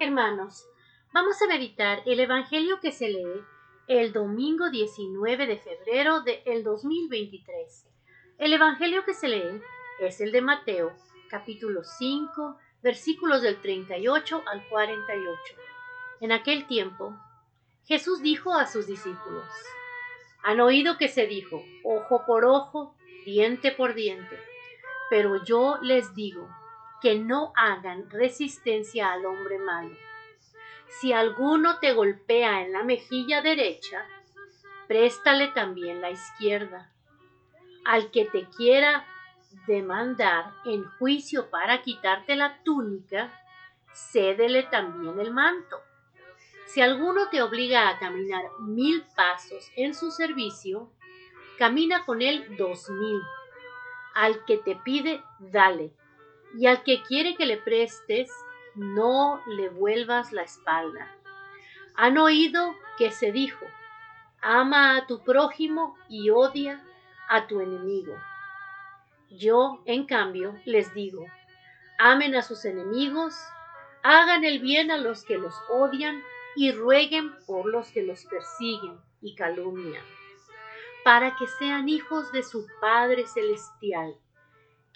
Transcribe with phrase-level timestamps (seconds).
[0.00, 0.64] Hermanos,
[1.12, 3.42] vamos a meditar el Evangelio que se lee
[3.88, 7.84] el domingo 19 de febrero del 2023.
[8.38, 9.60] El Evangelio que se lee
[9.98, 10.92] es el de Mateo,
[11.28, 15.54] capítulo 5, versículos del 38 al 48.
[16.20, 17.16] En aquel tiempo,
[17.84, 19.48] Jesús dijo a sus discípulos,
[20.44, 22.94] han oído que se dijo, ojo por ojo,
[23.24, 24.38] diente por diente,
[25.10, 26.48] pero yo les digo
[27.00, 29.96] que no hagan resistencia al hombre malo.
[30.88, 34.06] Si alguno te golpea en la mejilla derecha,
[34.86, 36.90] préstale también la izquierda.
[37.84, 39.06] Al que te quiera
[39.66, 43.30] demandar en juicio para quitarte la túnica,
[43.92, 45.80] cédele también el manto.
[46.66, 50.90] Si alguno te obliga a caminar mil pasos en su servicio,
[51.58, 53.20] camina con él dos mil.
[54.14, 55.92] Al que te pide, dale.
[56.56, 58.30] Y al que quiere que le prestes,
[58.74, 61.14] no le vuelvas la espalda.
[61.94, 63.66] Han oído que se dijo,
[64.40, 66.82] ama a tu prójimo y odia
[67.28, 68.14] a tu enemigo.
[69.30, 71.26] Yo, en cambio, les digo,
[71.98, 73.34] amen a sus enemigos,
[74.02, 76.22] hagan el bien a los que los odian
[76.56, 80.04] y rueguen por los que los persiguen y calumnian,
[81.04, 84.14] para que sean hijos de su Padre Celestial,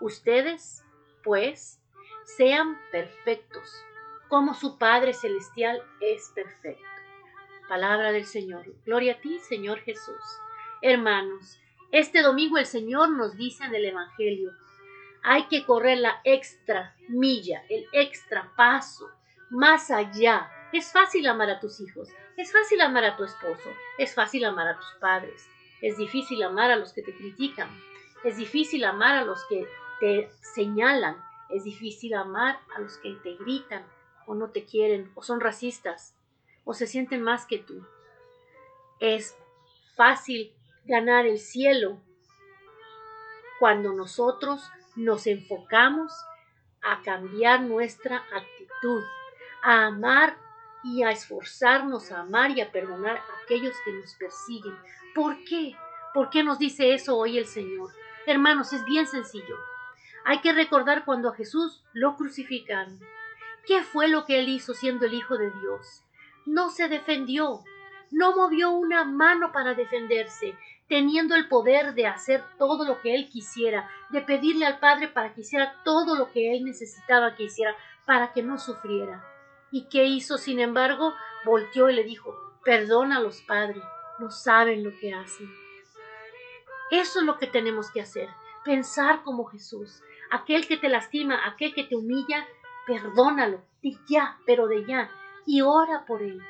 [0.00, 0.84] Ustedes,
[1.22, 1.80] pues,
[2.24, 3.84] sean perfectos,
[4.28, 6.84] como su Padre Celestial es perfecto.
[7.68, 8.66] Palabra del Señor.
[8.84, 10.22] Gloria a ti, Señor Jesús.
[10.82, 11.58] Hermanos,
[11.90, 14.52] este domingo el Señor nos dice en el Evangelio,
[15.22, 19.08] hay que correr la extra milla, el extra paso,
[19.48, 24.14] más allá es fácil amar a tus hijos, es fácil amar a tu esposo, es
[24.14, 25.48] fácil amar a tus padres,
[25.80, 27.70] es difícil amar a los que te critican,
[28.24, 29.66] es difícil amar a los que
[30.04, 31.16] te señalan,
[31.48, 33.86] es difícil amar a los que te gritan
[34.26, 36.14] o no te quieren o son racistas
[36.64, 37.82] o se sienten más que tú.
[39.00, 39.34] Es
[39.96, 40.52] fácil
[40.84, 42.02] ganar el cielo
[43.58, 46.12] cuando nosotros nos enfocamos
[46.82, 49.02] a cambiar nuestra actitud,
[49.62, 50.36] a amar
[50.82, 54.76] y a esforzarnos a amar y a perdonar a aquellos que nos persiguen.
[55.14, 55.74] ¿Por qué?
[56.12, 57.90] ¿Por qué nos dice eso hoy el Señor?
[58.26, 59.56] Hermanos, es bien sencillo.
[60.24, 62.98] Hay que recordar cuando a Jesús lo crucificaron.
[63.66, 66.02] ¿Qué fue lo que él hizo siendo el Hijo de Dios?
[66.46, 67.60] No se defendió,
[68.10, 70.56] no movió una mano para defenderse,
[70.88, 75.34] teniendo el poder de hacer todo lo que él quisiera, de pedirle al Padre para
[75.34, 77.74] que hiciera todo lo que él necesitaba que hiciera,
[78.06, 79.24] para que no sufriera.
[79.70, 80.38] ¿Y qué hizo?
[80.38, 81.14] Sin embargo,
[81.44, 82.34] volteó y le dijo,
[82.64, 83.82] perdona a los padres,
[84.18, 85.52] no saben lo que hacen.
[86.90, 88.28] Eso es lo que tenemos que hacer,
[88.64, 90.02] pensar como Jesús.
[90.30, 92.46] Aquel que te lastima, aquel que te humilla,
[92.86, 95.10] perdónalo, de ya, pero de ya,
[95.46, 96.40] y ora por él.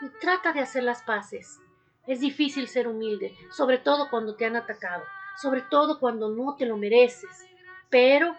[0.00, 1.60] Y trata de hacer las paces.
[2.06, 5.02] Es difícil ser humilde, sobre todo cuando te han atacado,
[5.40, 7.46] sobre todo cuando no te lo mereces,
[7.90, 8.36] pero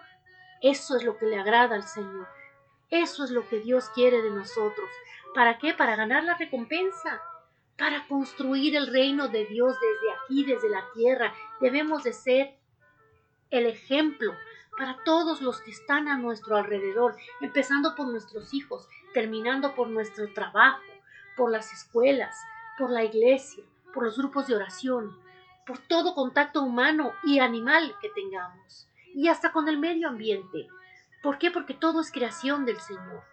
[0.61, 2.27] eso es lo que le agrada al Señor.
[2.89, 4.89] Eso es lo que Dios quiere de nosotros.
[5.35, 5.73] ¿Para qué?
[5.73, 7.21] Para ganar la recompensa,
[7.77, 11.33] para construir el reino de Dios desde aquí, desde la tierra.
[11.59, 12.55] Debemos de ser
[13.49, 14.33] el ejemplo
[14.77, 20.31] para todos los que están a nuestro alrededor, empezando por nuestros hijos, terminando por nuestro
[20.33, 20.83] trabajo,
[21.35, 22.35] por las escuelas,
[22.77, 25.17] por la iglesia, por los grupos de oración,
[25.65, 30.67] por todo contacto humano y animal que tengamos, y hasta con el medio ambiente.
[31.23, 31.49] ¿Por qué?
[31.49, 33.23] Porque todo es creación del Señor.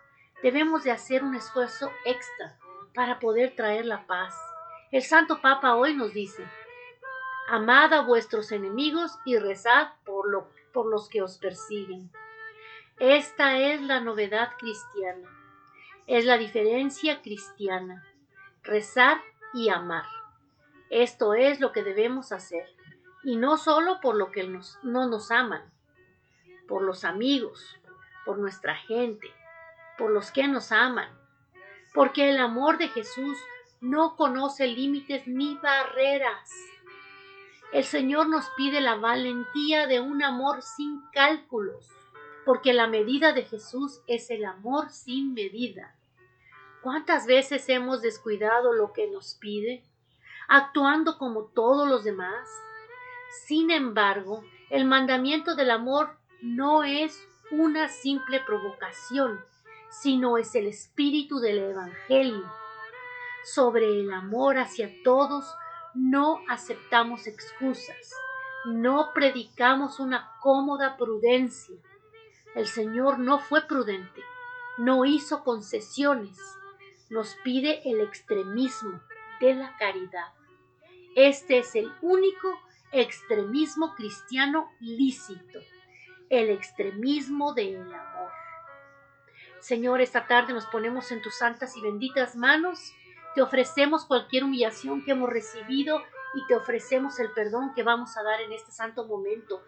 [0.42, 2.58] Debemos de hacer un esfuerzo extra
[2.94, 4.34] para poder traer la paz.
[4.90, 6.44] El Santo Papa hoy nos dice,
[7.48, 12.10] amad a vuestros enemigos y rezad por, lo, por los que os persiguen.
[12.98, 15.30] Esta es la novedad cristiana,
[16.06, 18.04] es la diferencia cristiana,
[18.62, 19.22] rezar
[19.54, 20.04] y amar.
[20.90, 22.68] Esto es lo que debemos hacer,
[23.22, 25.72] y no solo por lo que nos, no nos aman,
[26.68, 27.80] por los amigos,
[28.26, 29.32] por nuestra gente,
[29.96, 31.08] por los que nos aman,
[31.94, 33.38] porque el amor de Jesús
[33.80, 36.50] no conoce límites ni barreras.
[37.74, 41.88] El Señor nos pide la valentía de un amor sin cálculos,
[42.44, 45.96] porque la medida de Jesús es el amor sin medida.
[46.84, 49.82] ¿Cuántas veces hemos descuidado lo que nos pide,
[50.46, 52.48] actuando como todos los demás?
[53.44, 59.40] Sin embargo, el mandamiento del amor no es una simple provocación,
[59.90, 62.48] sino es el espíritu del Evangelio.
[63.42, 65.44] Sobre el amor hacia todos
[65.94, 68.12] no aceptamos excusas,
[68.66, 71.76] no predicamos una cómoda prudencia.
[72.54, 74.22] El Señor no fue prudente,
[74.78, 76.38] no hizo concesiones,
[77.10, 79.00] nos pide el extremismo
[79.40, 80.32] de la caridad.
[81.14, 82.48] Este es el único
[82.92, 85.60] extremismo cristiano lícito,
[86.30, 88.32] el extremismo del amor.
[89.60, 92.92] Señor, esta tarde nos ponemos en tus santas y benditas manos,
[93.34, 96.02] te ofrecemos cualquier humillación que hemos recibido
[96.34, 99.62] y te ofrecemos el perdón que vamos a dar en este santo momento.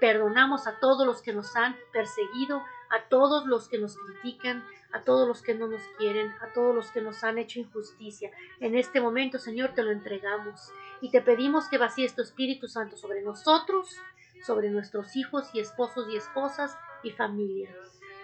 [0.00, 5.02] Perdonamos a todos los que nos han perseguido, a todos los que nos critican, a
[5.02, 8.30] todos los que no nos quieren, a todos los que nos han hecho injusticia.
[8.60, 12.96] En este momento, Señor, te lo entregamos y te pedimos que vacíes tu Espíritu Santo
[12.96, 13.96] sobre nosotros,
[14.44, 17.70] sobre nuestros hijos y esposos y esposas y familia.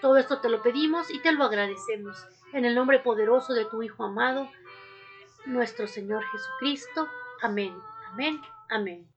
[0.01, 2.27] Todo esto te lo pedimos y te lo agradecemos.
[2.53, 4.49] En el nombre poderoso de tu Hijo amado,
[5.47, 7.09] nuestro Señor Jesucristo.
[7.43, 7.75] Amén,
[8.13, 9.16] amén, amén.